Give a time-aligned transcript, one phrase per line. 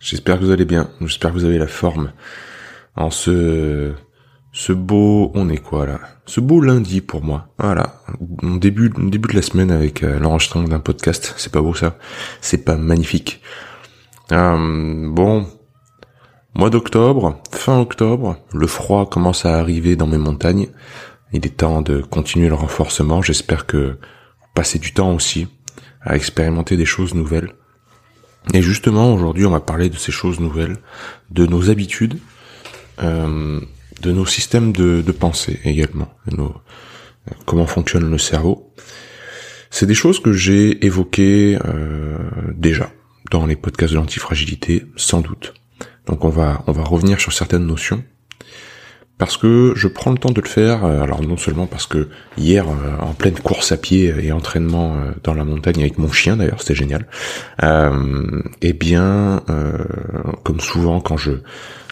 [0.00, 0.90] J'espère que vous allez bien.
[1.02, 2.12] J'espère que vous avez la forme.
[2.96, 3.94] En ce
[4.52, 6.00] ce beau, on est quoi là?
[6.26, 7.48] Ce beau lundi pour moi.
[7.58, 8.02] Voilà,
[8.42, 11.34] mon début de la semaine avec euh, l'enregistrement d'un podcast.
[11.36, 11.96] C'est pas beau ça?
[12.40, 13.42] C'est pas magnifique.
[14.32, 15.46] Euh, bon,
[16.54, 20.68] mois d'octobre, fin octobre, le froid commence à arriver dans mes montagnes.
[21.32, 23.22] Il est temps de continuer le renforcement.
[23.22, 23.98] J'espère que
[24.40, 25.46] vous passez du temps aussi
[26.00, 27.52] à expérimenter des choses nouvelles.
[28.54, 30.78] Et justement, aujourd'hui, on va parler de ces choses nouvelles,
[31.30, 32.18] de nos habitudes,
[33.02, 33.60] euh,
[34.02, 36.48] de nos systèmes de, pensée également, euh,
[37.46, 38.72] comment fonctionne le cerveau.
[39.70, 42.18] C'est des choses que j'ai évoquées euh,
[42.54, 42.90] déjà
[43.30, 45.54] dans les podcasts de l'antifragilité, sans doute.
[46.06, 48.02] Donc on va on va revenir sur certaines notions
[49.20, 50.84] parce que je prends le temps de le faire.
[50.84, 54.96] euh, Alors non seulement parce que hier, euh, en pleine course à pied et entraînement
[54.96, 57.06] euh, dans la montagne avec mon chien d'ailleurs, c'était génial.
[57.62, 59.78] Euh, et bien, euh,
[60.42, 61.32] comme souvent quand je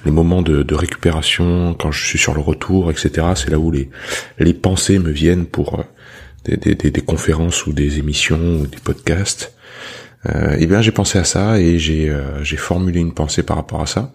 [0.04, 3.26] les moments de, récupération, quand je suis sur le retour, etc.
[3.36, 3.90] C'est là où les
[4.38, 5.84] les pensées me viennent pour
[6.44, 9.52] des, des, des- des conférences ou des émissions ou des podcasts.
[10.26, 12.12] Euh, et bien j'ai pensé à ça et j'ai
[12.42, 14.12] j'ai formulé une pensée par rapport à ça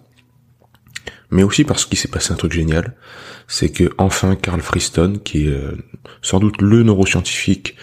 [1.32, 2.96] mais aussi parce qu'il s'est passé un truc génial,
[3.48, 5.78] c'est que enfin Carl Friston, qui est euh,
[6.22, 7.76] sans doute le neuroscientifique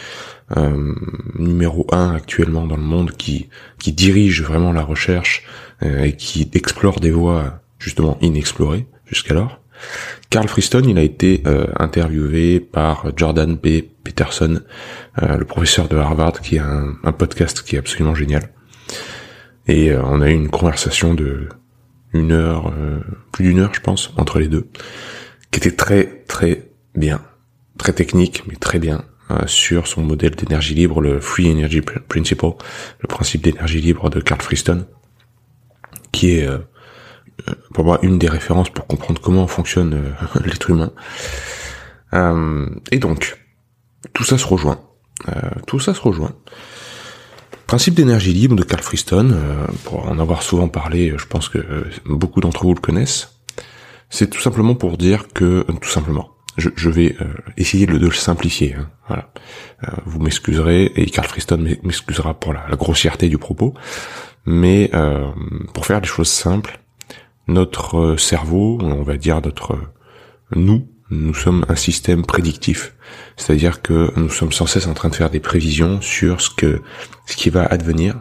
[0.56, 0.94] euh,
[1.38, 5.44] numéro un actuellement dans le monde, qui qui dirige vraiment la recherche
[5.82, 9.60] euh, et qui explore des voies justement inexplorées jusqu'alors.
[10.28, 13.82] Carl Friston, il a été euh, interviewé par Jordan B.
[14.04, 14.60] Peterson,
[15.22, 18.50] euh, le professeur de Harvard, qui a un, un podcast qui est absolument génial.
[19.66, 21.48] Et euh, on a eu une conversation de
[22.12, 23.00] une heure, euh,
[23.32, 24.68] plus d'une heure je pense, entre les deux,
[25.50, 27.20] qui était très très bien,
[27.78, 32.00] très technique mais très bien euh, sur son modèle d'énergie libre, le Free Energy Pr-
[32.00, 32.52] Principle,
[33.00, 34.86] le principe d'énergie libre de Carl Friston,
[36.12, 36.58] qui est euh,
[37.48, 40.92] euh, pour moi une des références pour comprendre comment fonctionne l'être humain.
[42.90, 43.38] Et donc,
[44.14, 44.80] tout ça se rejoint.
[45.68, 46.32] Tout ça se rejoint.
[47.70, 51.58] Principe d'énergie libre de Carl Friston, euh, pour en avoir souvent parlé, je pense que
[51.58, 53.36] euh, beaucoup d'entre vous le connaissent.
[54.08, 57.26] C'est tout simplement pour dire que, euh, tout simplement, je, vais euh,
[57.56, 58.74] essayer de, le- simplifier.
[58.74, 59.32] hein, voilà.
[59.84, 63.72] Euh, vous m'excuserez, et Carl Friston m'ex- m'excusera pour la, grossièreté du propos,
[64.46, 65.28] mais euh,
[65.72, 66.80] pour faire des choses simples,
[67.46, 69.88] notre euh, cerveau, on va dire notre euh,
[70.56, 72.94] nous, nous sommes un système prédictif.
[73.36, 76.82] C'est-à-dire que nous sommes sans cesse en train de faire des prévisions sur ce que
[77.26, 78.16] ce qui va advenir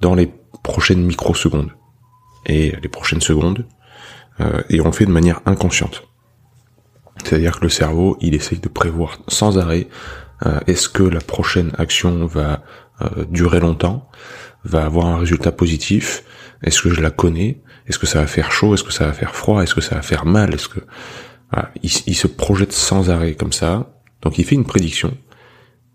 [0.00, 0.32] dans les
[0.62, 1.72] prochaines microsecondes
[2.46, 3.66] et les prochaines secondes,
[4.40, 6.06] euh, et on le fait de manière inconsciente.
[7.22, 9.88] C'est-à-dire que le cerveau, il essaye de prévoir sans arrêt
[10.44, 12.62] euh, est-ce que la prochaine action va
[13.02, 14.10] euh, durer longtemps,
[14.64, 16.24] va avoir un résultat positif,
[16.62, 19.12] est-ce que je la connais, est-ce que ça va faire chaud, est-ce que ça va
[19.12, 20.80] faire froid, est-ce que ça va faire mal, est-ce que
[21.82, 25.16] il, se projette sans arrêt comme ça, donc il fait une prédiction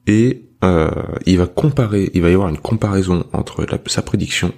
[0.08, 0.90] et euh,
[1.26, 4.54] il va comparer, il va y avoir une comparaison entre sa prédiction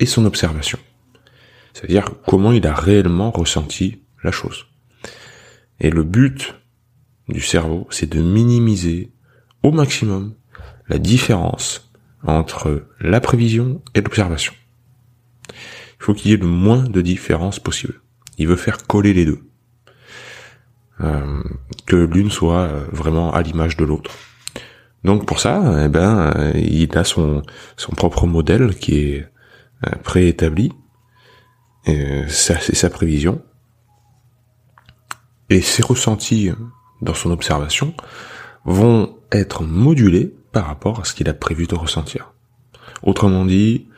[0.00, 0.78] et son observation.
[1.72, 4.66] C'est-à-dire comment il a réellement ressenti la chose.
[5.80, 6.54] Et le but
[7.28, 9.12] du cerveau, c'est de minimiser
[9.62, 10.34] au maximum
[10.88, 11.90] la différence
[12.26, 14.52] entre la prévision et l'observation.
[15.50, 18.00] Il faut qu'il y ait le moins de différence possible.
[18.38, 19.40] Il veut faire coller les deux.
[21.04, 21.42] Euh,
[21.86, 24.10] que l'une soit euh, vraiment à l'image de l'autre.
[25.02, 27.42] Donc pour ça, eh ben, euh, il a son,
[27.76, 29.28] son propre modèle qui est
[30.02, 30.72] préétabli,
[31.84, 33.42] c'est sa prévision,
[35.50, 36.50] et ses ressentis
[37.02, 37.92] dans son observation
[38.64, 42.32] vont être modulés par rapport à ce qu'il a prévu de ressentir.
[43.02, 43.88] Autrement dit,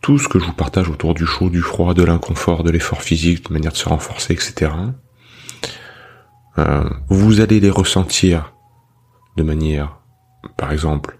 [0.00, 3.02] tout ce que je vous partage autour du chaud, du froid, de l'inconfort, de l'effort
[3.02, 4.70] physique, de manière de se renforcer, etc.,
[6.58, 8.52] euh, vous allez les ressentir
[9.36, 10.00] de manière,
[10.56, 11.18] par exemple,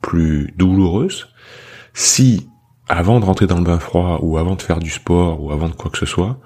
[0.00, 1.28] plus douloureuse,
[1.94, 2.48] si,
[2.88, 5.68] avant de rentrer dans le bain froid, ou avant de faire du sport, ou avant
[5.68, 6.38] de quoi que ce soit,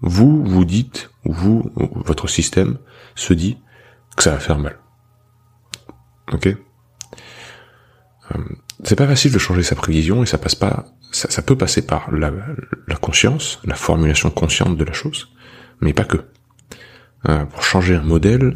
[0.00, 2.78] vous vous dites, ou vous, ou votre système
[3.14, 3.58] se dit
[4.16, 4.78] que ça va faire mal.
[6.32, 6.46] Ok?
[6.46, 8.38] Euh,
[8.82, 12.10] c'est pas facile de changer sa prévision et ça passe pas, ça, peut passer par
[12.10, 12.30] la,
[13.00, 15.28] conscience, la formulation consciente de la chose,
[15.80, 16.24] mais pas que.
[17.28, 18.52] Euh, pour changer un modèle,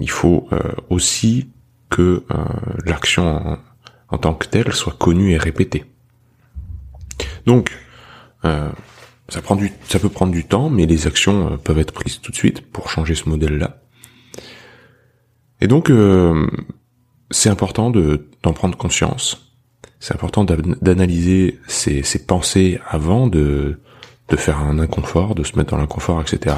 [0.00, 0.58] il faut euh,
[0.90, 1.48] aussi
[1.88, 2.44] que euh,
[2.84, 3.58] l'action
[4.08, 5.84] en, tant que telle soit connue et répétée.
[7.46, 7.76] Donc,
[8.42, 12.90] ça peut prendre du temps, mais les actions peuvent être prises tout de suite pour
[12.90, 13.80] changer ce modèle-là.
[15.60, 15.90] Et donc,
[17.30, 19.52] c'est important de d'en prendre conscience.
[19.98, 23.80] C'est important d'analyser ses, pensées avant de
[24.28, 26.56] de faire un inconfort, de se mettre dans l'inconfort, etc.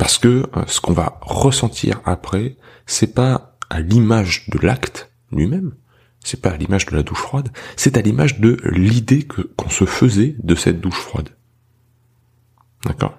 [0.00, 2.56] Parce que euh, ce qu'on va ressentir après,
[2.86, 5.74] c'est pas à l'image de l'acte lui-même,
[6.24, 9.68] c'est pas à l'image de la douche froide, c'est à l'image de l'idée que qu'on
[9.68, 11.28] se faisait de cette douche froide.
[12.86, 13.14] D'accord?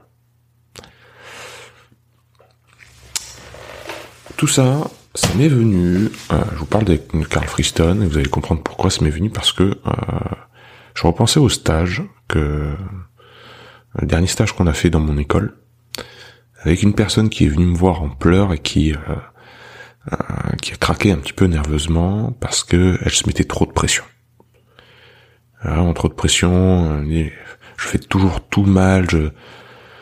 [4.36, 6.96] Tout ça, ça m'est venu, euh, je vous parle de
[7.30, 9.76] Carl Freestone, et vous allez comprendre pourquoi ça m'est venu, parce que euh,
[10.96, 12.76] je repensais au stage, que
[14.00, 15.61] le dernier stage qu'on a fait dans mon école,
[16.62, 18.98] avec une personne qui est venue me voir en pleurs et qui euh,
[20.62, 24.04] qui a craqué un petit peu nerveusement parce que elle se mettait trop de pression.
[25.64, 29.30] Vraiment trop de pression, je fais toujours tout mal, je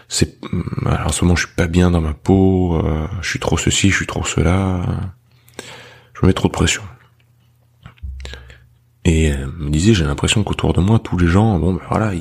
[0.08, 0.40] c'est
[0.86, 3.58] alors en ce moment je suis pas bien dans ma peau, euh, je suis trop
[3.58, 4.82] ceci, je suis trop cela,
[6.14, 6.82] je me mets trop de pression.
[9.04, 12.14] Et elle me disait j'ai l'impression qu'autour de moi tous les gens bon ben voilà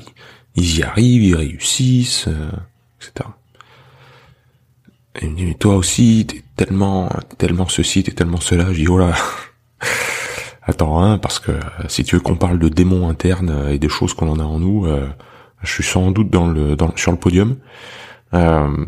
[0.55, 2.51] ils, y arrivent, ils réussissent, euh,
[3.01, 3.31] etc.
[5.19, 8.73] Et il me dit mais toi aussi t'es tellement tellement ceci, t'es tellement cela.
[8.73, 9.15] Je dis oh là
[10.63, 11.53] attends hein parce que
[11.89, 14.59] si tu veux qu'on parle de démons internes et des choses qu'on en a en
[14.59, 14.87] nous.
[14.87, 15.09] Euh,
[15.63, 17.57] je suis sans doute dans le, dans, sur le podium.
[18.35, 18.85] Euh,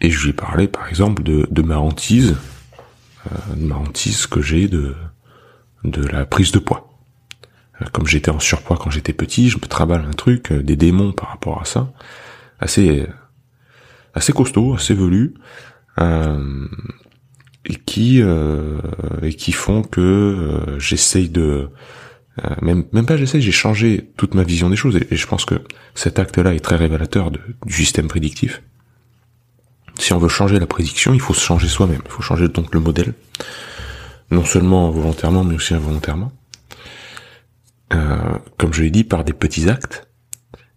[0.00, 2.36] et je lui ai parlé, par exemple, de, de ma hantise,
[3.26, 4.96] euh, de ma hantise que j'ai de,
[5.84, 6.88] de la prise de poids.
[7.80, 10.76] Euh, comme j'étais en surpoids quand j'étais petit, je me traballe un truc, euh, des
[10.76, 11.92] démons par rapport à ça,
[12.58, 13.06] assez,
[14.14, 15.34] assez costaud, assez velu,
[16.00, 16.66] euh,
[17.64, 18.20] et qui,
[19.22, 21.68] et qui font que j'essaye de
[22.42, 25.44] euh, même, même pas j'essaie, j'ai changé toute ma vision des choses et, je pense
[25.44, 25.62] que
[25.94, 28.62] cet acte-là est très révélateur du système prédictif.
[29.98, 32.74] Si on veut changer la prédiction, il faut se changer soi-même, il faut changer donc
[32.74, 33.12] le modèle,
[34.30, 36.32] non seulement volontairement mais aussi involontairement.
[37.92, 40.08] Euh, comme je l'ai dit, par des petits actes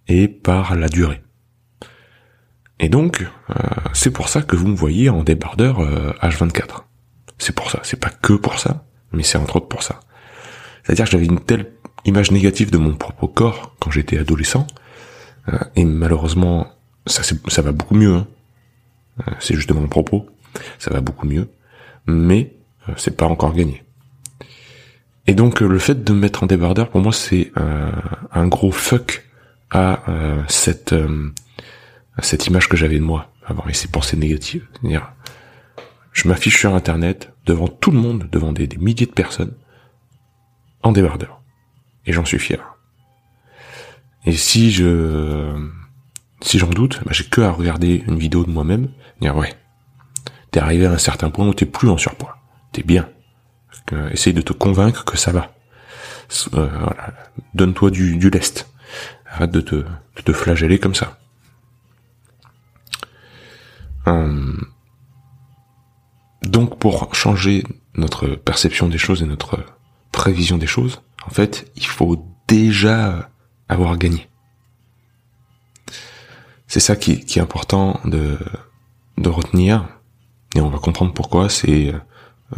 [0.10, 1.22] et par la durée.
[2.80, 3.54] Et donc, euh,
[3.94, 5.80] c'est pour ça que vous me voyez en débardeur
[6.22, 6.84] H24.
[7.38, 10.00] C'est pour ça, c'est pas que pour ça, mais c'est entre autres pour ça.
[10.84, 11.72] C'est-à-dire que j'avais une telle
[12.06, 14.68] image négative de mon propre corps quand j'étais adolescent,
[15.50, 16.68] euh, et malheureusement,
[17.06, 18.16] ça, va beaucoup mieux.
[18.16, 18.28] Hein.
[19.28, 20.28] Euh, c'est justement mon propos,
[20.80, 21.50] ça va beaucoup mieux,
[22.08, 22.54] mais
[22.88, 23.84] euh, c'est pas encore gagné.
[25.28, 29.28] Et donc le fait de me mettre en débardeur, pour moi, c'est un gros fuck
[29.72, 30.04] à
[30.48, 30.94] cette
[32.18, 34.68] à cette image que j'avais de moi, avoir ces pensées négatives.
[36.12, 39.54] Je m'affiche sur Internet devant tout le monde, devant des milliers de personnes,
[40.82, 41.42] en débardeur.
[42.06, 42.76] Et j'en suis fier.
[44.26, 45.54] Et si je,
[46.42, 48.90] si j'en doute, bah, j'ai que à regarder une vidéo de moi-même,
[49.22, 49.54] dire ouais,
[50.52, 52.38] t'es arrivé à un certain point où t'es plus en surpoids,
[52.72, 53.10] t'es bien.
[54.12, 55.54] Essaye de te convaincre que ça va.
[56.56, 56.70] Euh.
[57.54, 58.68] Donne-toi du, lest.
[59.30, 61.20] Arrête de te, de te flageller comme ça.
[64.06, 64.68] Hum.
[66.44, 67.64] Donc pour changer
[67.96, 69.66] notre perception des choses et notre
[70.12, 73.30] prévision des choses, en fait, il faut déjà
[73.68, 74.30] avoir gagné.
[76.68, 78.38] C'est ça qui, est important de,
[79.18, 79.88] de retenir,
[80.56, 81.50] et on va comprendre pourquoi.
[81.50, 82.00] C'est, euh,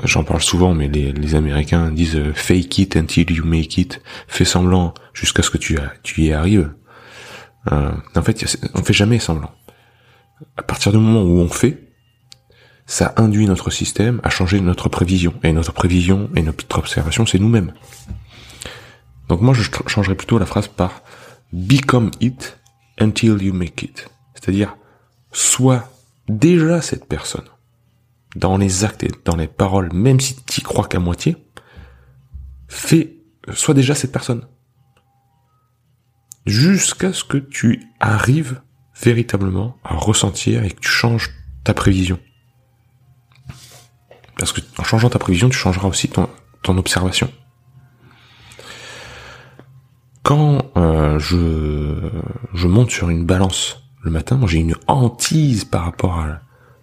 [0.04, 4.46] j'en parle souvent, mais les, Américains disent euh, fake it until you make it, fais
[4.46, 6.74] semblant jusqu'à ce que tu, tu y arrives.
[7.72, 9.52] Euh, en fait, on fait jamais semblant.
[10.56, 11.88] À partir du moment où on fait,
[12.86, 15.34] ça induit notre système à changer notre prévision.
[15.44, 17.74] Et notre prévision et notre observation, c'est nous-mêmes.
[19.30, 21.02] Donc moi, je changerais plutôt la phrase par
[21.52, 22.60] become it
[23.00, 24.10] until you make it.
[24.34, 24.78] C'est-à-dire,
[25.32, 25.90] sois
[26.30, 27.46] déjà cette personne.
[28.36, 31.36] Dans les actes et dans les paroles, même si tu crois qu'à moitié,
[32.68, 33.18] fais,
[33.54, 34.46] sois déjà cette personne.
[36.46, 38.62] Jusqu'à ce que tu arrives
[39.02, 41.32] véritablement à ressentir et que tu changes
[41.64, 42.20] ta prévision.
[44.38, 46.30] Parce que en changeant ta prévision, tu changeras aussi ton,
[46.64, 47.32] ton observation.
[50.24, 52.12] Quand euh, je,
[52.54, 56.42] je monte sur une balance le matin, moi j'ai une hantise par rapport à,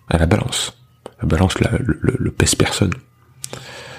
[0.08, 0.78] à la balance.
[1.20, 2.92] La balance, le, le, pèse personne.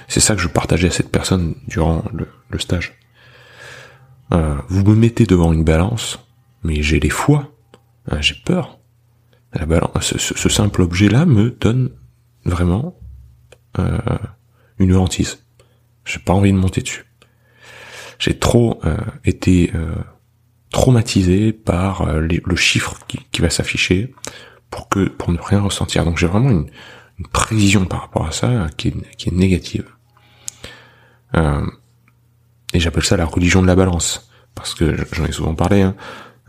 [0.07, 2.97] C'est ça que je partageais à cette personne durant le, stage.
[4.33, 6.19] Euh, vous me mettez devant une balance,
[6.63, 7.54] mais j'ai les foies,
[8.11, 8.79] euh, j'ai peur.
[9.53, 11.91] La balance, ce, simple objet-là me donne
[12.43, 12.99] vraiment
[13.79, 13.97] euh,
[14.79, 15.45] une hantise.
[16.03, 17.05] J'ai pas envie de monter dessus.
[18.19, 18.81] J'ai trop
[19.25, 19.71] été
[20.71, 24.13] traumatisé par le chiffre qui, va s'afficher
[24.69, 26.05] pour que pour ne rien ressentir.
[26.05, 26.69] Donc j'ai vraiment une,
[27.31, 29.85] prévision par rapport à ça qui est, qui est négative.
[31.35, 31.65] Euh,
[32.73, 35.95] et j'appelle ça la religion de la balance, parce que j'en ai souvent parlé, hein,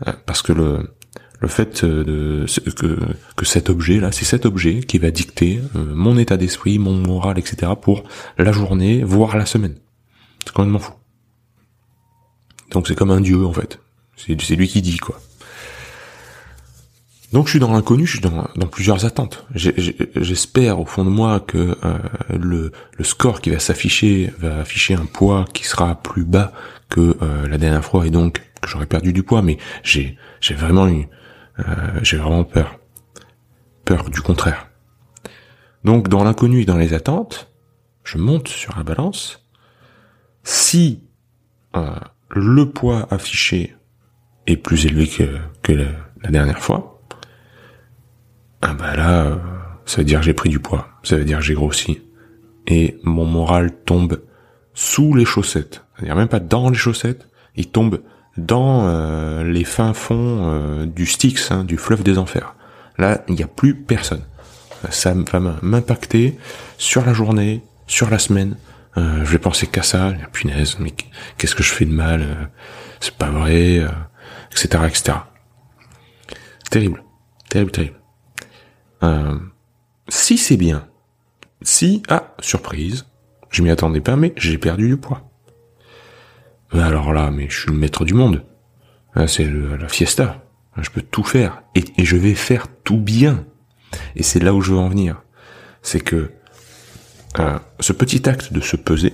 [0.07, 0.95] euh, parce que le,
[1.39, 2.99] le fait de, que,
[3.35, 6.93] que cet objet là, c'est cet objet qui va dicter euh, mon état d'esprit, mon
[6.93, 7.73] moral, etc.
[7.79, 8.03] pour
[8.37, 9.75] la journée, voire la semaine.
[10.43, 10.93] C'est complètement fou.
[12.71, 13.79] Donc c'est comme un dieu en fait.
[14.15, 15.19] C'est lui qui dit quoi.
[17.33, 19.45] Donc je suis dans l'inconnu, je suis dans, dans plusieurs attentes.
[19.53, 21.97] J'espère au fond de moi que euh,
[22.29, 26.53] le, le, score qui va s'afficher va afficher un poids qui sera plus bas
[26.89, 29.41] que euh, la dernière fois et donc que j'aurais perdu du poids.
[29.41, 31.07] Mais j'ai j'ai vraiment eu
[31.59, 32.79] euh, j'ai vraiment peur,
[33.85, 34.67] peur du contraire.
[35.83, 37.51] Donc dans l'inconnu et dans les attentes,
[38.03, 39.45] je monte sur la balance.
[40.43, 41.03] Si
[42.29, 43.75] le poids affiché
[44.47, 47.01] est plus élevé que, que la dernière fois,
[48.61, 49.35] ah bah là, euh,
[49.85, 52.01] ça veut dire j'ai pris du poids, ça veut dire j'ai grossi.
[52.65, 54.21] Et mon moral tombe
[54.73, 55.85] sous les chaussettes.
[55.95, 58.01] C'est-à-dire même pas dans les chaussettes, il tombe
[58.37, 62.55] dans euh, les fins fonds euh, du Styx, hein, du fleuve des enfers.
[62.97, 64.23] Là, il n'y a plus personne.
[64.89, 66.37] Ça va m'impacter
[66.77, 68.55] sur la journée, sur la semaine.
[68.95, 70.93] je vais penser qu'à ça, punaise, mais
[71.37, 72.49] qu'est-ce que je fais de mal
[72.99, 73.83] C'est pas vrai,
[74.51, 75.17] etc., etc.
[76.69, 77.03] Terrible,
[77.49, 77.99] terrible, terrible.
[79.03, 79.37] Euh,
[80.09, 80.87] si c'est bien,
[81.61, 83.05] si, ah, surprise,
[83.49, 85.26] je m'y attendais pas, mais j'ai perdu du poids.
[86.71, 88.43] Alors là, mais je suis le maître du monde.
[89.27, 90.47] C'est la fiesta.
[90.81, 91.63] Je peux tout faire.
[91.75, 93.45] Et, je vais faire tout bien.
[94.15, 95.23] Et c'est là où je veux en venir.
[95.81, 96.31] C'est que
[97.39, 99.13] euh, ce petit acte de se peser,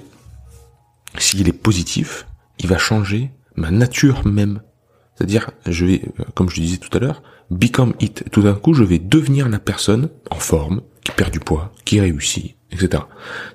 [1.17, 2.25] s'il est positif,
[2.59, 4.61] il va changer ma nature même.
[5.15, 8.25] C'est-à-dire, je vais, euh, comme je disais tout à l'heure, become it.
[8.31, 11.99] Tout d'un coup, je vais devenir la personne en forme, qui perd du poids, qui
[11.99, 13.03] réussit, etc.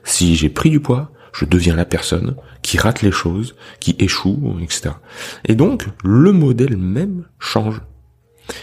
[0.05, 4.57] Si j'ai pris du poids, je deviens la personne qui rate les choses, qui échoue,
[4.63, 4.91] etc.
[5.45, 7.81] Et donc, le modèle même change.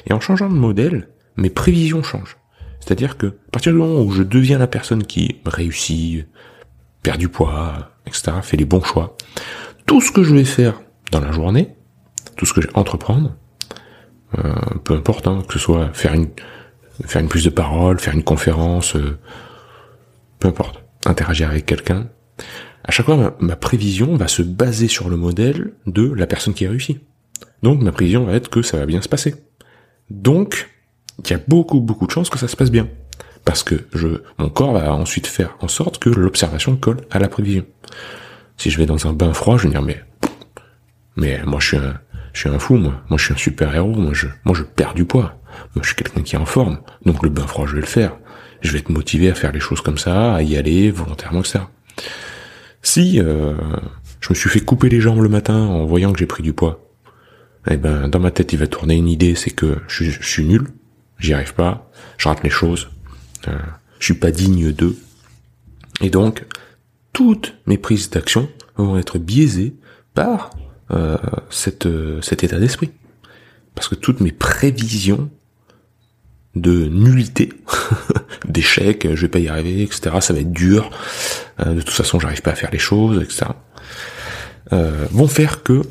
[0.08, 2.38] Et en changeant de modèle, mes prévisions changent.
[2.80, 6.28] C'est-à-dire que, à partir du moment où je deviens la personne qui réussit,
[7.04, 9.16] perd du poids, etc., fait les bons choix,
[9.86, 10.82] tout ce que je vais faire
[11.12, 11.76] dans la journée,
[12.36, 13.36] tout ce que je vais entreprendre,
[14.38, 14.54] euh,
[14.84, 16.30] peu importe, hein, que ce soit faire une
[17.04, 19.18] faire une prise de parole, faire une conférence, euh,
[20.40, 22.08] peu importe, interagir avec quelqu'un.
[22.84, 26.66] À chaque fois, ma, prévision va se baser sur le modèle de la personne qui
[26.66, 27.00] a réussi.
[27.64, 29.36] Donc ma prévision va être que ça va bien se passer.
[30.10, 30.70] Donc,
[31.24, 32.88] il y a beaucoup beaucoup de chances que ça se passe bien.
[33.44, 33.88] Parce que
[34.38, 37.66] mon corps va ensuite faire en sorte que l'observation colle à la prévision.
[38.58, 40.04] Si je vais dans un bain froid, je vais dire mais,
[41.16, 42.00] mais moi je suis un,
[42.36, 43.02] je suis un fou, moi.
[43.10, 43.96] Moi, je suis un super-héros.
[43.96, 45.40] Moi, je, moi, je perds du poids.
[45.74, 46.80] Moi, je suis quelqu'un qui est en forme.
[47.06, 48.18] Donc, le bain froid, je vais le faire.
[48.60, 51.60] Je vais être motivé à faire les choses comme ça, à y aller volontairement, etc.
[52.86, 53.56] Si euh,
[54.22, 56.54] je me suis fait couper les jambes le matin en voyant que j'ai pris du
[56.54, 56.88] poids,
[57.68, 60.68] eh ben, dans ma tête, il va tourner une idée, c'est que je, suis nul,
[61.18, 61.90] j'y arrive pas,
[62.20, 62.90] je rate les choses,
[63.48, 63.58] euh,
[63.98, 64.96] je suis pas digne d'eux.
[66.00, 66.46] Et donc,
[67.12, 69.74] toutes mes prises d'action vont être biaisées
[70.14, 70.52] par
[70.92, 71.18] euh,
[71.88, 72.92] euh, cet état d'esprit.
[73.74, 75.32] Parce que toutes mes prévisions
[76.56, 77.54] de nullité,
[78.48, 80.90] d'échec, je vais pas y arriver, etc., ça va être dur,
[81.60, 83.52] euh, de toute façon j'arrive pas à faire les choses, etc.,
[84.74, 85.84] euh, vont faire que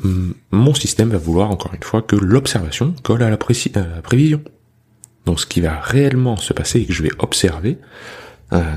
[0.51, 4.41] mon système va vouloir, encore une fois, que l'observation colle à la, prévision.
[5.25, 7.77] Donc ce qui va réellement se passer et que je vais observer,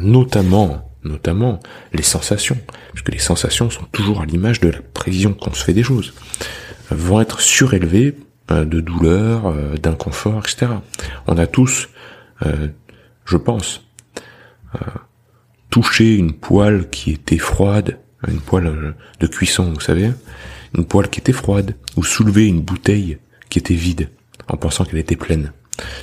[0.00, 1.60] notamment notamment
[1.92, 2.58] les sensations,
[2.92, 6.12] puisque les sensations sont toujours à l'image de la prévision qu'on se fait des choses,
[6.90, 10.72] vont être surélevées euh, de douleur, euh, d'inconfort, etc.
[11.26, 11.88] On a tous,
[12.46, 12.68] euh,
[13.24, 13.84] je pense,
[15.70, 20.12] touché une poêle qui était froide, une poêle de cuisson, vous savez,
[20.76, 24.10] une poêle qui était froide, ou soulever une bouteille qui était vide,
[24.48, 25.52] en pensant qu'elle était pleine.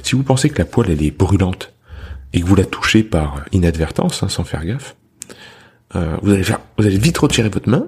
[0.04, 1.74] Si vous pensez que la poêle elle est brûlante,
[2.34, 4.96] et que vous la touchez par inadvertance, hein, sans faire gaffe,
[5.96, 7.88] euh, vous allez faire, vous allez vite retirer votre main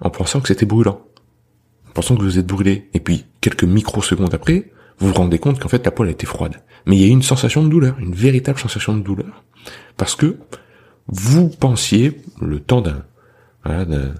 [0.00, 1.00] en pensant que c'était brûlant,
[1.94, 2.88] pensant que vous êtes brûlé.
[2.94, 6.60] Et puis quelques microsecondes après, vous vous rendez compte qu'en fait la poêle était froide.
[6.86, 9.44] Mais il y a une sensation de douleur, une véritable sensation de douleur,
[9.96, 10.36] parce que
[11.06, 13.04] vous pensiez le temps d'un,
[13.64, 14.14] voilà, d'un-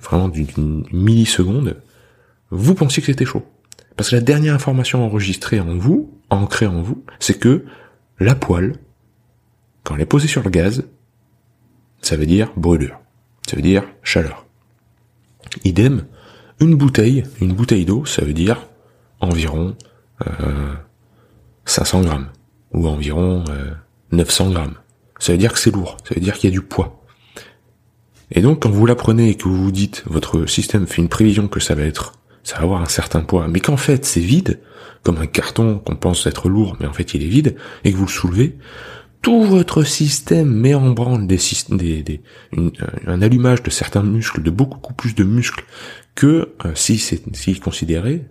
[0.00, 1.80] vraiment d'une milliseconde,
[2.50, 3.44] vous pensiez que c'était chaud.
[3.96, 7.64] Parce que la dernière information enregistrée en vous, ancrée en vous, c'est que
[8.18, 8.74] la poêle,
[9.84, 10.84] quand elle est posée sur le gaz,
[12.00, 12.98] ça veut dire brûlure.
[13.48, 14.46] Ça veut dire chaleur.
[15.64, 16.06] Idem,
[16.60, 18.66] une bouteille, une bouteille d'eau, ça veut dire
[19.20, 19.76] environ
[20.26, 20.72] euh,
[21.64, 22.28] 500 grammes
[22.72, 23.70] ou environ euh,
[24.12, 24.74] 900 grammes.
[25.18, 27.00] Ça veut dire que c'est lourd, ça veut dire qu'il y a du poids.
[28.30, 31.48] Et donc quand vous l'apprenez et que vous vous dites, votre système fait une prévision
[31.48, 34.60] que ça va être, ça va avoir un certain poids, mais qu'en fait c'est vide,
[35.02, 37.96] comme un carton qu'on pense être lourd, mais en fait il est vide, et que
[37.96, 38.56] vous le soulevez,
[39.22, 41.38] tout votre système met en branle des,
[41.70, 42.20] des, des-
[42.52, 42.72] une-
[43.06, 45.64] un allumage de certains muscles, de beaucoup plus de muscles
[46.14, 47.22] que euh, si c'est
[47.60, 48.26] considérait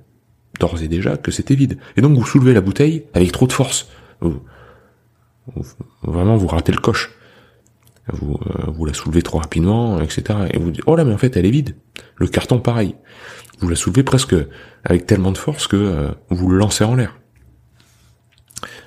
[0.60, 1.78] d'ores et déjà que c'était vide.
[1.98, 3.90] Et donc vous soulevez la bouteille avec trop de force.
[4.22, 4.42] Vous-
[6.04, 7.12] vraiment vous ratez le coche.
[8.12, 10.48] Vous, euh, la soulevez trop rapidement, etc.
[10.52, 11.75] Et vous dites, oh là mais en fait elle est vide.
[12.16, 12.96] Le carton pareil.
[13.60, 14.36] Vous la soulevez presque
[14.84, 17.18] avec tellement de force que euh, vous le lancez en l'air.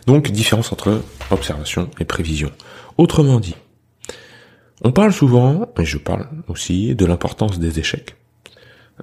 [0.06, 2.50] Donc, différence entre observation et prévision.
[2.96, 3.56] Autrement dit,
[4.82, 8.16] on parle souvent, et je parle aussi, de l'importance des échecs,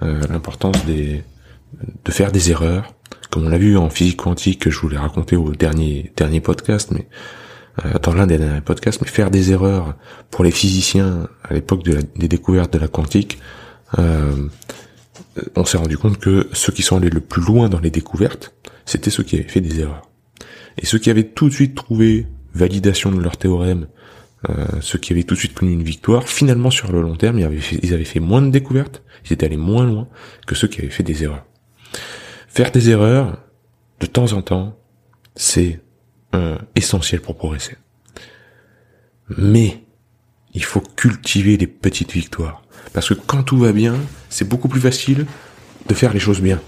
[0.01, 1.23] l'importance des,
[2.05, 2.93] de faire des erreurs,
[3.29, 6.41] comme on l'a vu en physique quantique, que je vous l'ai raconté au dernier dernier
[6.41, 7.07] podcast, mais
[7.85, 9.95] euh, dans l'un des derniers podcasts, mais faire des erreurs
[10.29, 13.39] pour les physiciens à l'époque des découvertes de la quantique,
[13.97, 14.47] euh,
[15.55, 18.53] on s'est rendu compte que ceux qui sont allés le plus loin dans les découvertes,
[18.85, 20.09] c'était ceux qui avaient fait des erreurs.
[20.77, 23.87] Et ceux qui avaient tout de suite trouvé validation de leur théorème, euh,
[24.81, 27.45] ceux qui avaient tout de suite connu une victoire, finalement sur le long terme, ils
[27.45, 30.07] avaient fait, ils avaient fait moins de découvertes, ils étaient allés moins loin
[30.45, 31.45] que ceux qui avaient fait des erreurs.
[32.47, 33.37] Faire des erreurs,
[33.99, 34.77] de temps en temps,
[35.35, 35.79] c'est
[36.35, 37.77] euh, essentiel pour progresser.
[39.37, 39.83] Mais
[40.53, 42.63] il faut cultiver les petites victoires.
[42.93, 43.95] Parce que quand tout va bien,
[44.29, 45.25] c'est beaucoup plus facile
[45.87, 46.61] de faire les choses bien.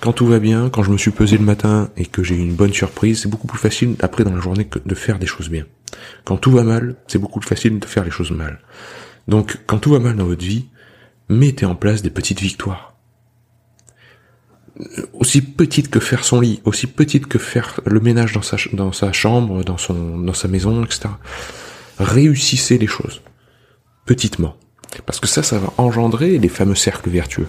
[0.00, 2.40] Quand tout va bien, quand je me suis pesé le matin et que j'ai eu
[2.40, 5.26] une bonne surprise, c'est beaucoup plus facile après dans la journée que de faire des
[5.26, 5.64] choses bien.
[6.24, 8.60] Quand tout va mal, c'est beaucoup plus facile de faire les choses mal.
[9.26, 10.66] Donc, quand tout va mal dans votre vie,
[11.28, 12.94] mettez en place des petites victoires.
[15.12, 18.72] Aussi petites que faire son lit, aussi petites que faire le ménage dans sa, ch-
[18.74, 21.08] dans sa chambre, dans son, dans sa maison, etc.
[21.98, 23.20] Réussissez les choses.
[24.06, 24.56] Petitement.
[25.04, 27.48] Parce que ça, ça va engendrer les fameux cercles vertueux.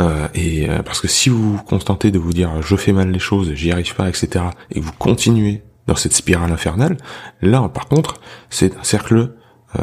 [0.00, 3.10] Euh, et euh, parce que si vous vous contentez de vous dire je fais mal
[3.10, 6.96] les choses, j'y arrive pas, etc., et que vous continuez dans cette spirale infernale,
[7.42, 9.34] là par contre c'est un cercle
[9.78, 9.82] euh,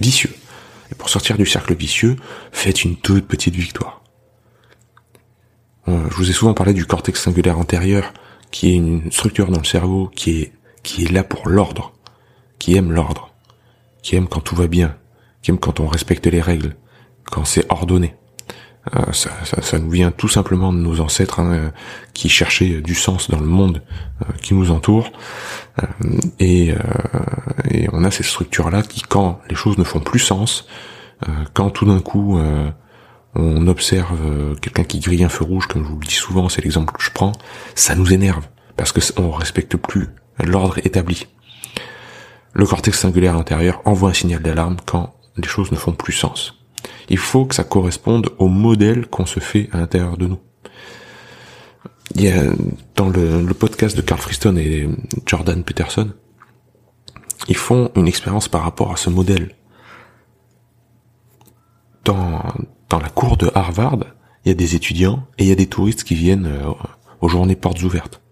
[0.00, 0.34] vicieux.
[0.90, 2.16] Et pour sortir du cercle vicieux,
[2.50, 4.02] faites une toute petite victoire.
[5.88, 8.14] Euh, je vous ai souvent parlé du cortex singulaire antérieur,
[8.50, 11.92] qui est une structure dans le cerveau qui est qui est là pour l'ordre,
[12.58, 13.34] qui aime l'ordre,
[14.02, 14.96] qui aime quand tout va bien,
[15.42, 16.76] qui aime quand on respecte les règles,
[17.24, 18.14] quand c'est ordonné.
[18.96, 21.70] Euh, ça, ça, ça nous vient tout simplement de nos ancêtres hein, euh,
[22.14, 23.82] qui cherchaient du sens dans le monde
[24.22, 25.10] euh, qui nous entoure.
[26.40, 26.74] Et,
[27.70, 30.66] et on a ces structures-là qui, quand les choses ne font plus sens,
[31.54, 32.36] quand tout d'un coup
[33.36, 36.62] on observe quelqu'un qui grille un feu rouge, comme je vous le dis souvent, c'est
[36.62, 37.30] l'exemple que je prends,
[37.76, 38.44] ça nous énerve
[38.76, 40.08] parce que on respecte plus
[40.44, 41.28] l'ordre établi.
[42.54, 46.57] Le cortex singulaire antérieur envoie un signal d'alarme quand les choses ne font plus sens.
[47.08, 50.38] Il faut que ça corresponde au modèle qu'on se fait à l'intérieur de nous.
[52.14, 52.44] Il y a
[52.96, 54.88] dans le, podcast de Carl Friston et
[55.26, 56.10] Jordan Peterson,
[57.48, 59.54] ils font une expérience par rapport à ce modèle.
[62.04, 62.42] Dans,
[62.88, 63.98] dans la cour de Harvard,
[64.44, 66.72] il y a des étudiants et il y a des touristes qui viennent euh,
[67.20, 68.22] aux journées portes ouvertes.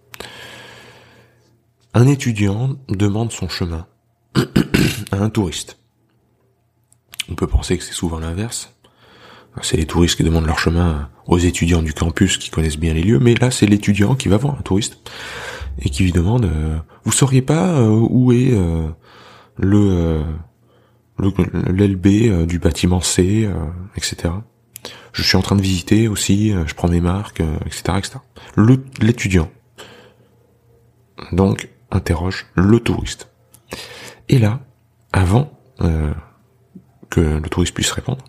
[1.94, 3.86] Un étudiant demande son chemin
[5.12, 5.78] à un touriste.
[7.30, 8.72] On peut penser que c'est souvent l'inverse.
[9.62, 13.02] C'est les touristes qui demandent leur chemin aux étudiants du campus qui connaissent bien les
[13.02, 14.98] lieux, mais là c'est l'étudiant qui va voir un touriste
[15.78, 18.88] et qui lui demande euh, vous sauriez pas euh, où est euh,
[19.56, 20.22] le euh,
[21.18, 23.48] l'LB euh, du bâtiment C,
[23.96, 24.34] etc.
[25.12, 28.18] Je suis en train de visiter aussi, je prends mes marques, etc., etc.
[29.00, 29.50] L'étudiant
[31.32, 33.30] donc interroge le touriste.
[34.28, 34.60] Et là,
[35.14, 35.50] avant
[37.10, 38.24] que le touriste puisse répondre,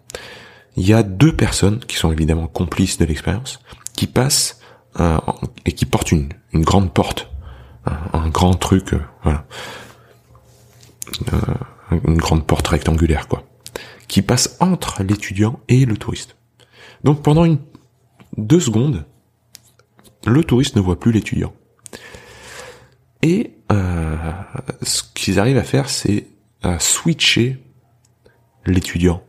[0.75, 3.59] il y a deux personnes qui sont évidemment complices de l'expérience,
[3.95, 4.59] qui passent
[4.99, 5.17] euh,
[5.65, 7.29] et qui portent une, grande porte,
[7.85, 9.45] un, un grand truc, euh, voilà,
[11.33, 11.39] Euh,
[12.05, 13.47] une grande porte rectangulaire quoi,
[14.09, 16.35] qui passe entre l'étudiant et le touriste.
[17.05, 17.59] Donc pendant une
[18.35, 19.05] deux secondes,
[20.25, 21.53] le touriste ne voit plus l'étudiant.
[23.21, 24.17] Et euh,
[24.81, 26.27] ce qu'ils arrivent à faire, c'est
[26.61, 27.57] à switcher
[28.71, 29.23] l'étudiant.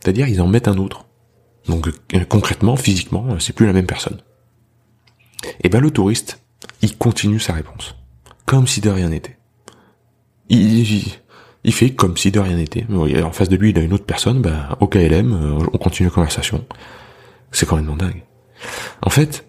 [0.00, 1.06] C'est-à-dire, ils en mettent un autre.
[1.66, 4.20] Donc euh, concrètement, physiquement, euh, c'est plus la même personne.
[5.62, 6.40] Et ben le touriste,
[6.82, 7.96] il continue sa réponse,
[8.46, 9.38] comme si de rien n'était.
[10.48, 10.80] Il,
[11.64, 12.86] il, fait comme si de rien n'était.
[13.22, 16.08] En face de lui, il a une autre personne, ben, au KLM, euh, on continue
[16.08, 16.64] la conversation.
[17.52, 18.24] C'est quand même dingue.
[19.02, 19.46] En fait,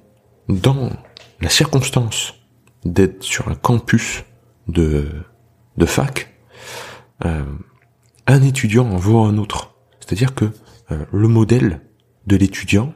[0.48, 0.92] dans
[1.40, 2.36] la circonstance
[2.86, 4.24] d'être sur un campus
[4.68, 5.08] de,
[5.78, 6.34] de fac,
[8.32, 9.76] un étudiant en vaut un autre.
[10.00, 10.46] C'est-à-dire que
[10.92, 11.82] euh, le modèle
[12.28, 12.94] de l'étudiant,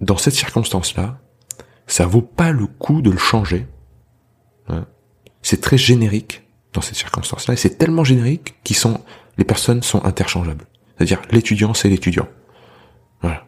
[0.00, 1.18] dans cette circonstance-là,
[1.86, 3.66] ça vaut pas le coup de le changer.
[4.68, 4.86] Hein.
[5.42, 6.42] C'est très générique
[6.72, 9.00] dans cette circonstance-là, et c'est tellement générique qu'ils sont,
[9.38, 10.66] les personnes sont interchangeables.
[10.96, 12.28] C'est-à-dire l'étudiant, c'est l'étudiant.
[13.22, 13.46] Voilà.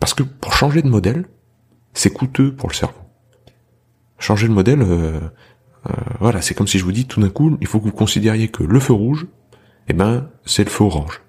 [0.00, 1.26] Parce que pour changer de modèle,
[1.92, 3.00] c'est coûteux pour le cerveau.
[4.18, 5.20] Changer de modèle, euh,
[5.86, 7.92] euh, voilà, c'est comme si je vous dis tout d'un coup, il faut que vous
[7.92, 9.26] considériez que le feu rouge,
[9.88, 11.22] eh ben, c'est le feu orange.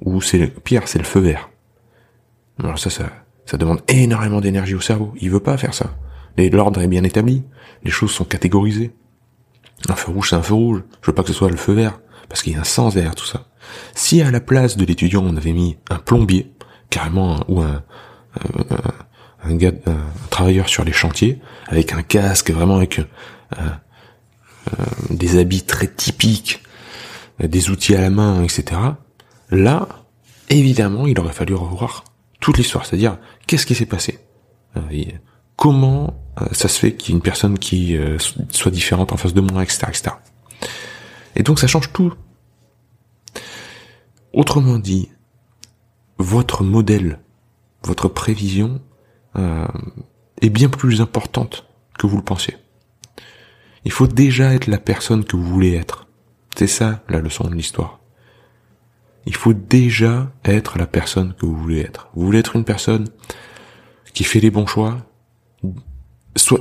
[0.00, 1.50] Ou c'est pire, c'est le feu vert.
[2.62, 3.10] Alors ça, ça,
[3.46, 5.12] ça demande énormément d'énergie au cerveau.
[5.20, 5.96] Il veut pas faire ça.
[6.36, 7.44] L'ordre est bien établi.
[7.84, 8.94] Les choses sont catégorisées.
[9.88, 10.82] Un feu rouge, c'est un feu rouge.
[11.02, 12.00] Je veux pas que ce soit le feu vert.
[12.28, 13.46] Parce qu'il y a un sens derrière tout ça.
[13.94, 16.52] Si à la place de l'étudiant, on avait mis un plombier,
[16.90, 17.82] carrément, ou un,
[18.40, 18.76] un,
[19.52, 23.04] gars, un travailleur sur les chantiers, avec un casque, vraiment avec euh,
[23.58, 26.62] euh, des habits très typiques,
[27.40, 28.64] des outils à la main, etc.
[29.50, 29.88] Là,
[30.48, 32.04] évidemment, il aurait fallu revoir
[32.40, 34.18] toute l'histoire, c'est-à-dire qu'est-ce qui s'est passé,
[34.76, 34.80] euh,
[35.56, 36.14] comment
[36.52, 37.96] ça se fait qu'il y ait une personne qui
[38.50, 40.10] soit différente en face de moi, etc., etc.
[41.36, 42.12] Et donc ça change tout.
[44.32, 45.10] Autrement dit,
[46.18, 47.20] votre modèle,
[47.84, 48.80] votre prévision
[49.36, 51.66] est bien plus importante
[51.98, 52.56] que vous le pensez.
[53.84, 56.06] Il faut déjà être la personne que vous voulez être.
[56.56, 58.00] C'est ça la leçon de l'histoire.
[59.26, 62.08] Il faut déjà être la personne que vous voulez être.
[62.14, 63.08] Vous voulez être une personne
[64.12, 64.98] qui fait les bons choix?
[66.36, 66.60] Soit,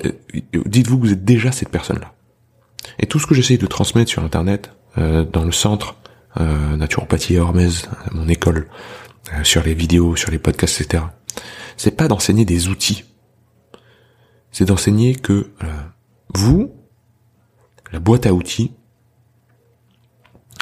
[0.66, 2.14] dites-vous que vous êtes déjà cette personne-là.
[3.00, 5.96] Et tout ce que j'essaye de transmettre sur Internet, euh, dans le centre
[6.40, 7.70] euh, naturopathie Hormez,
[8.12, 9.03] mon école, euh,
[9.44, 11.04] sur les vidéos, sur les podcasts, etc.
[11.78, 13.04] C'est pas d'enseigner des outils.
[14.52, 15.68] C'est d'enseigner que euh,
[16.34, 16.72] vous,
[17.92, 18.72] la boîte à outils,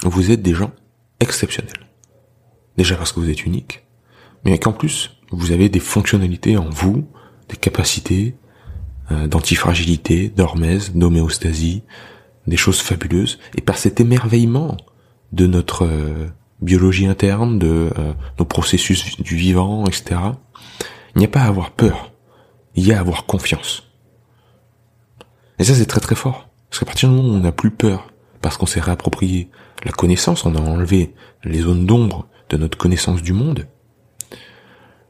[0.04, 0.72] vous êtes des gens
[1.20, 1.88] exceptionnels.
[2.78, 3.84] Déjà parce que vous êtes unique,
[4.46, 7.06] mais qu'en plus, vous avez des fonctionnalités en vous,
[7.50, 8.36] des capacités
[9.12, 11.84] euh, d'antifragilité, d'hormèse, d'homéostasie,
[12.48, 14.78] des choses fabuleuses, et par cet émerveillement
[15.32, 16.28] de notre euh,
[16.62, 20.20] biologie interne, de euh, nos processus du vivant, etc.,
[21.16, 22.12] il n'y a pas à avoir peur,
[22.76, 23.84] il y a à avoir confiance.
[25.60, 26.50] Et ça, c'est très très fort.
[26.70, 28.08] Parce qu'à partir du moment où on n'a plus peur,
[28.42, 29.50] parce qu'on s'est réapproprié
[29.84, 33.68] la connaissance, on a enlevé les zones d'ombre de notre connaissance du monde,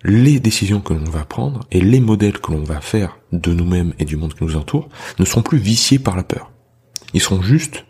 [0.04, 3.94] les décisions que l'on va prendre et les modèles que l'on va faire de nous-mêmes
[4.00, 6.52] et du monde qui nous entoure ne seront plus viciés par la peur.
[7.14, 7.86] Ils seront juste,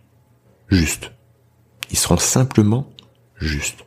[0.70, 1.12] justes.
[1.92, 2.90] Ils seront simplement
[3.42, 3.86] justes.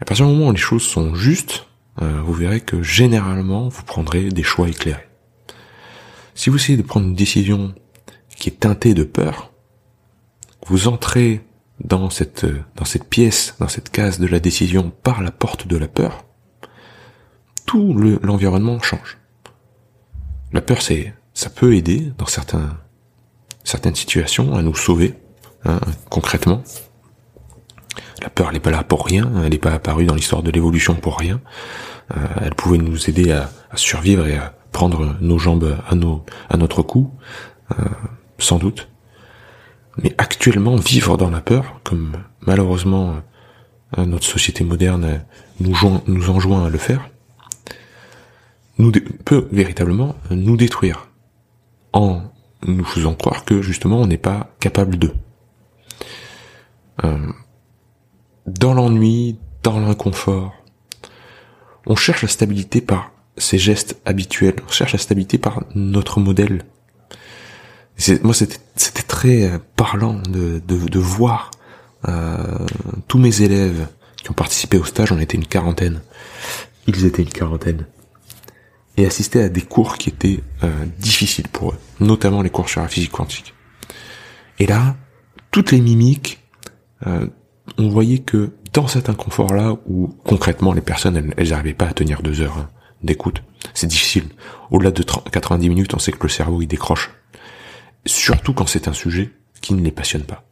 [0.00, 1.66] À partir du moment où les choses sont justes,
[2.00, 5.08] euh, vous verrez que généralement vous prendrez des choix éclairés.
[6.34, 7.74] Si vous essayez de prendre une décision
[8.36, 9.52] qui est teinté de peur,
[10.66, 11.44] vous entrez
[11.84, 15.76] dans cette, dans cette pièce, dans cette case de la décision par la porte de
[15.76, 16.24] la peur,
[17.66, 19.18] tout l'environnement change.
[20.52, 22.78] La peur, c'est, ça peut aider dans certains,
[23.64, 25.14] certaines situations à nous sauver,
[25.64, 26.62] hein, concrètement.
[28.22, 30.50] La peur, elle n'est pas là pour rien, elle n'est pas apparue dans l'histoire de
[30.50, 31.40] l'évolution pour rien.
[32.16, 36.56] Euh, elle pouvait nous aider à, survivre et à prendre nos jambes à, nos, à
[36.56, 37.10] notre cou.
[37.72, 37.84] Euh,
[38.42, 38.88] sans doute.
[40.02, 43.16] Mais actuellement, vivre dans la peur, comme malheureusement
[43.98, 45.24] euh, notre société moderne
[45.60, 47.08] nous, nous enjoint à le faire,
[49.24, 51.08] peut véritablement nous détruire
[51.92, 52.22] en
[52.66, 55.12] nous faisant croire que justement on n'est pas capable de.
[57.04, 57.18] Euh,
[58.58, 60.52] dans l'ennui, dans l'inconfort,
[61.86, 66.64] on cherche la stabilité par ces gestes habituels, on cherche la stabilité par notre modèle
[68.22, 71.50] moi, c'était très euh, parlant de, de, de voir
[72.08, 72.36] euh,
[73.08, 73.88] tous mes élèves
[74.22, 76.00] qui ont participé au stage, on était une quarantaine.
[76.86, 77.86] Ils étaient une quarantaine.
[78.96, 82.80] Et assister à des cours qui étaient euh, difficiles pour eux, notamment les cours sur
[82.80, 83.54] la physique quantique.
[84.58, 84.96] Et là,
[85.50, 86.42] toutes les mimiques,
[87.06, 87.26] euh,
[87.78, 92.22] on voyait que dans cet inconfort-là, où concrètement les personnes, elles n'arrivaient pas à tenir
[92.22, 92.68] deux heures, hein,
[93.02, 93.42] d'écoute.
[93.74, 94.28] C'est difficile.
[94.70, 97.10] Au-delà de 90 minutes, on sait que le cerveau il décroche.
[98.06, 100.44] Surtout quand c'est un sujet qui ne les passionne pas.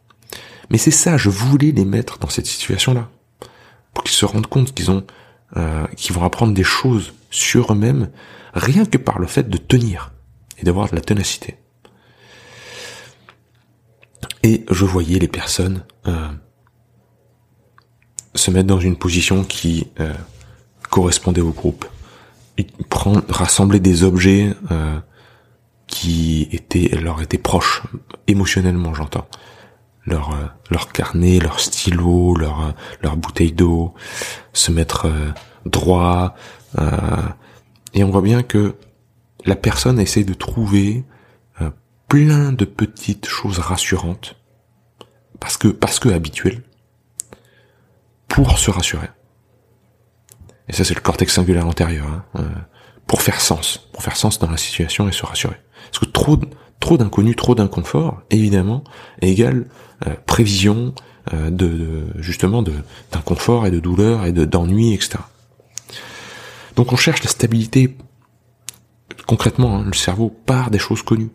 [0.69, 3.09] Mais c'est ça, je voulais les mettre dans cette situation-là.
[3.93, 5.05] Pour qu'ils se rendent compte qu'ils ont,
[5.57, 8.09] euh, qu'ils vont apprendre des choses sur eux-mêmes,
[8.53, 10.11] rien que par le fait de tenir
[10.59, 11.57] et d'avoir de la ténacité.
[14.43, 16.29] Et je voyais les personnes euh,
[18.39, 20.13] se mettre dans une position qui euh,
[20.89, 21.85] correspondait au groupe,
[22.57, 24.99] et prendre, rassembler des objets euh,
[25.87, 27.83] qui étaient leur étaient proches
[28.27, 29.27] émotionnellement, j'entends.
[30.05, 33.93] Leur euh, leur carnet, leur stylo, leur leur bouteille d'eau,
[34.53, 35.31] se mettre euh,
[35.65, 36.35] droit.
[37.93, 38.75] et on voit bien que
[39.45, 41.03] la personne essaie de trouver
[42.07, 44.35] plein de petites choses rassurantes
[45.39, 46.63] parce que parce que habituelles
[48.29, 49.09] pour se rassurer.
[50.69, 52.47] Et ça, c'est le cortex singulaire antérieur, hein, euh,
[53.07, 55.57] pour faire sens, pour faire sens dans la situation et se rassurer.
[55.91, 56.39] Parce que trop,
[56.79, 56.97] trop
[57.35, 58.83] trop d'inconfort, évidemment,
[59.21, 59.65] égale
[60.07, 60.93] euh, prévision
[61.33, 62.73] euh, de, justement de
[63.11, 65.17] d'inconfort et de douleur et de d'ennui, etc.
[66.75, 67.97] Donc on cherche la stabilité.
[69.25, 71.31] Concrètement, hein, le cerveau part des choses connues,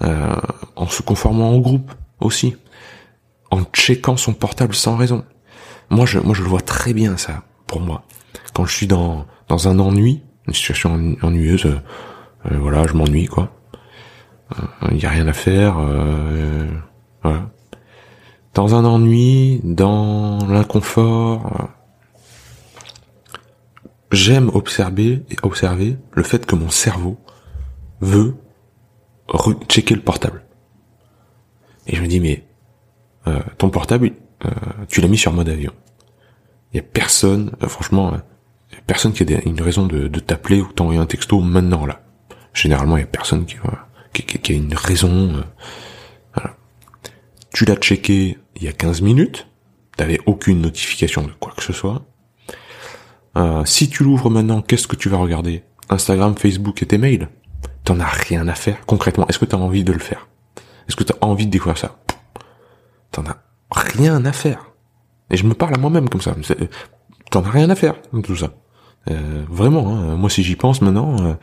[0.00, 2.56] en se conformant au groupe aussi,
[3.50, 5.24] en checkant son portable sans raison.
[5.90, 8.04] Moi, je, moi, je le vois très bien ça pour moi
[8.54, 11.76] quand je suis dans dans un ennui, une situation ennuyeuse, euh,
[12.50, 13.50] euh, voilà, je m'ennuie quoi.
[14.90, 15.76] Il euh, y a rien à faire,
[17.22, 17.50] voilà.
[18.54, 21.70] Dans un ennui, dans l'inconfort,
[24.12, 27.18] j'aime observer et observer le fait que mon cerveau
[28.00, 28.36] veut
[29.68, 30.44] checker le portable.
[31.88, 32.44] Et je me dis mais
[33.58, 34.12] ton portable,
[34.88, 35.72] tu l'as mis sur mode avion.
[36.72, 38.12] Il y a personne, franchement,
[38.86, 42.00] personne qui a une raison de, t'appeler ou t'envoyer un texto maintenant là.
[42.52, 45.42] Généralement, il y a personne qui, a une raison.
[46.38, 46.40] Euh.
[47.52, 49.48] Tu l'as checké il y a 15 minutes,
[49.96, 52.02] t'avais aucune notification de quoi que ce soit.
[53.36, 55.64] Euh, si tu l'ouvres maintenant, qu'est-ce que tu vas regarder?
[55.88, 57.28] Instagram, Facebook et tes mails?
[57.82, 58.86] T'en as rien à faire.
[58.86, 60.28] Concrètement, est-ce que t'as envie de le faire?
[60.88, 61.98] Est-ce que t'as envie de découvrir ça?
[63.10, 63.36] T'en as
[63.70, 64.70] rien à faire.
[65.30, 66.34] Et je me parle à moi-même comme ça.
[67.30, 68.54] T'en as rien à faire tout ça.
[69.10, 70.16] Euh, vraiment, hein.
[70.16, 71.34] moi si j'y pense maintenant, euh,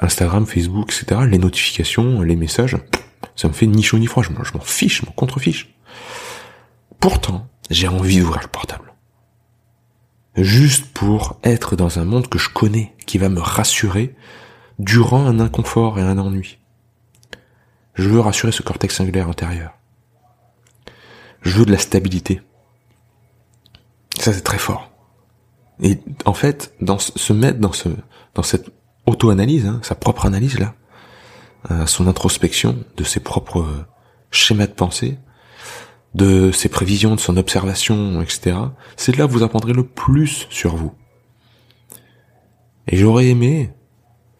[0.00, 2.76] Instagram, Facebook, etc., les notifications, les messages,
[3.36, 5.74] ça me fait ni chaud ni froid, je m'en fiche, je m'en contrefiche.
[7.00, 8.92] Pourtant, j'ai envie d'ouvrir le portable.
[10.36, 14.14] Juste pour être dans un monde que je connais, qui va me rassurer
[14.78, 16.58] durant un inconfort et un ennui.
[17.94, 19.72] Je veux rassurer ce cortex singulaire intérieur.
[21.42, 22.40] Je veux de la stabilité.
[24.18, 24.90] Ça, c'est très fort.
[25.80, 27.88] Et en fait, dans se mettre dans ce
[28.34, 28.70] dans cette
[29.06, 30.74] auto-analyse, hein, sa propre analyse là,
[31.70, 33.86] euh, son introspection de ses propres euh,
[34.30, 35.18] schémas de pensée,
[36.14, 38.56] de ses prévisions, de son observation, etc.
[38.96, 40.92] C'est là que vous apprendrez le plus sur vous.
[42.88, 43.72] Et j'aurais aimé,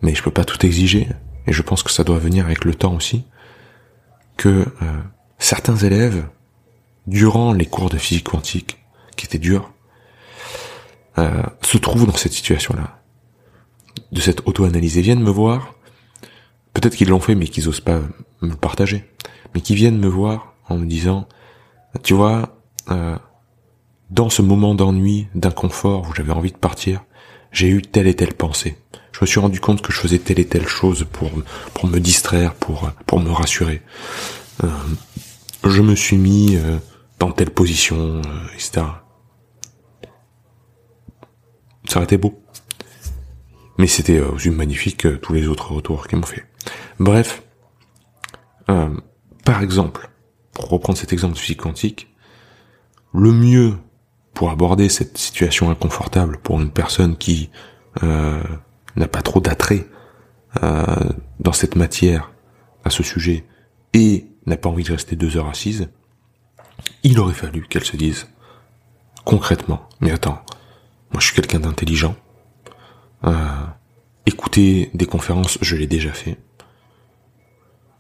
[0.00, 1.08] mais je peux pas tout exiger,
[1.46, 3.24] et je pense que ça doit venir avec le temps aussi,
[4.36, 5.00] que euh,
[5.38, 6.26] certains élèves,
[7.06, 8.78] durant les cours de physique quantique,
[9.16, 9.72] qui étaient durs,
[11.18, 13.00] euh, se trouvent dans cette situation-là,
[14.12, 15.74] de cette auto-analyse, et viennent me voir,
[16.72, 18.00] peut-être qu'ils l'ont fait mais qu'ils osent pas
[18.40, 19.04] me le partager,
[19.54, 21.28] mais qui viennent me voir en me disant,
[22.02, 22.56] tu vois,
[22.90, 23.16] euh,
[24.10, 27.04] dans ce moment d'ennui, d'inconfort où j'avais envie de partir,
[27.50, 28.76] j'ai eu telle et telle pensée.
[29.12, 31.30] Je me suis rendu compte que je faisais telle et telle chose pour
[31.74, 33.82] pour me distraire, pour pour me rassurer.
[34.64, 34.68] Euh,
[35.64, 36.78] je me suis mis euh,
[37.22, 38.20] dans telle position,
[38.54, 38.82] etc
[41.92, 42.42] ça aurait été beau.
[43.78, 46.46] Mais c'était euh, aussi magnifique euh, tous les autres retours qu'ils m'ont fait.
[46.98, 47.42] Bref,
[48.70, 48.88] euh,
[49.44, 50.10] par exemple,
[50.52, 52.14] pour reprendre cet exemple de physique quantique,
[53.12, 53.74] le mieux
[54.32, 57.50] pour aborder cette situation inconfortable pour une personne qui
[58.02, 58.42] euh,
[58.96, 59.86] n'a pas trop d'attrait
[61.40, 62.30] dans cette matière
[62.84, 63.46] à ce sujet
[63.94, 65.88] et n'a pas envie de rester deux heures assise,
[67.02, 68.26] il aurait fallu qu'elle se dise
[69.24, 70.42] concrètement, mais attends,
[71.12, 72.16] moi, je suis quelqu'un d'intelligent.
[73.24, 73.34] Euh,
[74.26, 76.38] écouter des conférences, je l'ai déjà fait.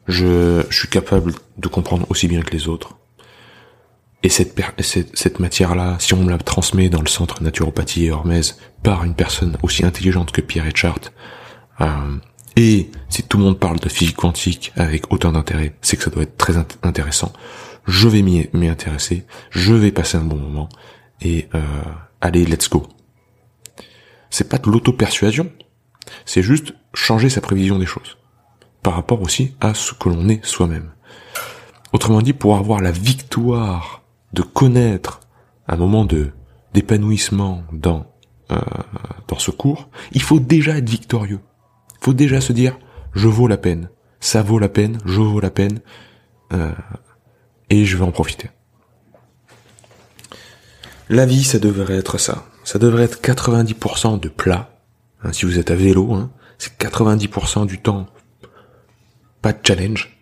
[0.08, 2.96] Je, suis capable de comprendre aussi bien que les autres.
[4.24, 9.02] Et cette matière-là, si on me la transmet dans le centre naturopathie et Hormèse par
[9.04, 11.00] une personne aussi intelligente que Pierre Etchart,
[11.80, 12.16] euh,
[12.54, 16.10] et si tout le monde parle de physique quantique avec autant d'intérêt, c'est que ça
[16.10, 17.32] doit être très intéressant.
[17.86, 20.68] Je vais m'y intéresser, je vais passer un bon moment,
[21.20, 21.60] et euh,
[22.20, 22.86] allez, let's go
[24.32, 25.52] c'est pas de l'auto-persuasion,
[26.24, 28.16] C'est juste changer sa prévision des choses.
[28.82, 30.90] Par rapport aussi à ce que l'on est soi-même.
[31.92, 35.20] Autrement dit, pour avoir la victoire de connaître
[35.68, 36.32] un moment de
[36.72, 38.06] d'épanouissement dans
[38.50, 38.58] euh,
[39.28, 41.40] dans ce cours, il faut déjà être victorieux.
[42.00, 42.78] Il faut déjà se dire
[43.12, 45.80] je vaux la peine, ça vaut la peine, je vaux la peine,
[46.54, 46.72] euh,
[47.72, 48.50] et je vais en profiter.
[51.08, 52.44] La vie, ça devrait être ça.
[52.64, 54.78] Ça devrait être 90% de plat.
[55.22, 58.06] Hein, si vous êtes à vélo, hein, c'est 90% du temps.
[59.40, 60.18] Pas de challenge.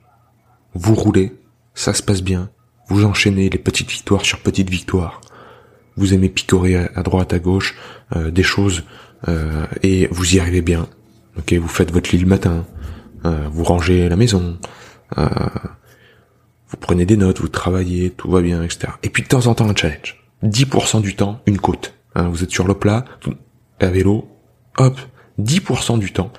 [0.75, 1.35] Vous roulez,
[1.75, 2.51] ça se passe bien.
[2.89, 5.21] Vous enchaînez les petites victoires sur petites victoires.
[5.97, 7.75] Vous aimez picorer à droite, à gauche,
[8.15, 8.85] euh, des choses,
[9.27, 10.89] euh, et vous y arrivez bien.
[11.37, 12.65] Ok, vous faites votre lit le matin,
[13.25, 14.59] euh, vous rangez la maison,
[16.71, 18.93] vous prenez des notes, vous travaillez, tout va bien, etc.
[19.03, 20.23] Et puis de temps en temps un challenge.
[20.45, 21.95] 10% du temps, une côte.
[22.15, 23.05] Hein, vous êtes sur le plat,
[23.81, 24.29] à vélo,
[24.79, 24.99] hop,
[25.41, 26.33] 10% du temps,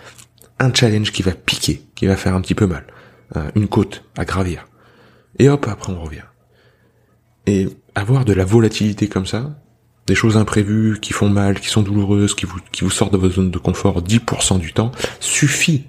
[0.60, 2.86] un challenge qui va piquer, qui va faire un petit peu mal.
[3.56, 4.68] une côte à gravir.
[5.40, 6.24] Et hop, après on revient.
[7.48, 9.60] Et avoir de la volatilité comme ça,
[10.08, 13.18] des choses imprévues qui font mal, qui sont douloureuses, qui vous, qui vous sortent de
[13.18, 15.86] votre zone de confort 10% du temps, suffit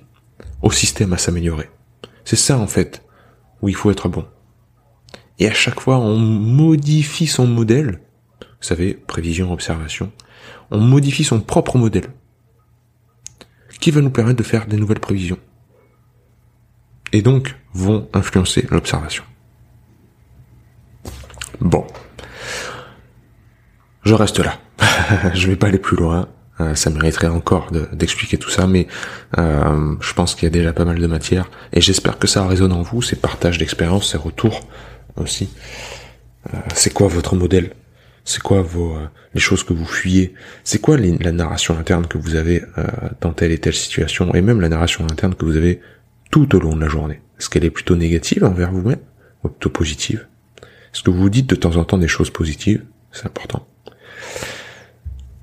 [0.62, 1.70] au système à s'améliorer.
[2.24, 3.04] C'est ça en fait
[3.62, 4.24] où il faut être bon.
[5.38, 8.00] Et à chaque fois, on modifie son modèle.
[8.40, 10.12] Vous savez, prévision, observation.
[10.70, 12.08] On modifie son propre modèle.
[13.80, 15.38] Qui va nous permettre de faire des nouvelles prévisions.
[17.12, 19.24] Et donc, vont influencer l'observation.
[21.60, 21.86] Bon.
[24.04, 24.58] Je reste là.
[25.34, 26.28] je vais pas aller plus loin.
[26.60, 28.86] Euh, ça mériterait encore d'expliquer tout ça, mais
[29.38, 32.46] euh, je pense qu'il y a déjà pas mal de matière et j'espère que ça
[32.46, 34.60] résonne en vous, ces partages d'expérience, ces retours
[35.16, 35.50] aussi.
[36.52, 37.72] Euh, c'est quoi votre modèle?
[38.24, 38.96] C'est quoi vos
[39.34, 40.34] les choses que vous fuyez?
[40.62, 42.62] C'est quoi la narration interne que vous avez
[43.20, 44.32] dans telle et telle situation?
[44.34, 45.80] Et même la narration interne que vous avez
[46.30, 49.00] tout au long de la journée Est-ce qu'elle est plutôt négative envers vous-même
[49.42, 50.26] ou plutôt positive?
[50.94, 52.84] Est-ce que vous vous dites de temps en temps des choses positives?
[53.10, 53.66] C'est important.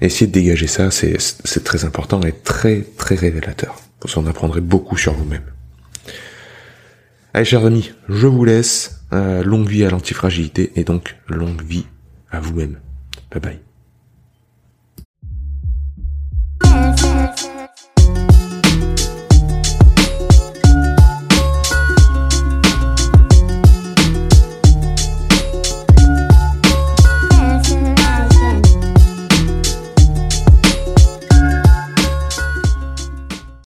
[0.02, 3.76] Essayez de dégager ça, c'est très important et très très révélateur.
[4.02, 5.44] Vous en apprendrez beaucoup sur vous-même.
[7.34, 8.99] Allez chers amis, je vous laisse.
[9.12, 11.86] Euh, longue vie à l'antifragilité et donc longue vie
[12.30, 12.80] à vous-même.
[13.32, 13.69] Bye bye.